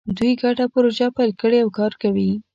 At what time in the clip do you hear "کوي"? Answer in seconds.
2.01-2.31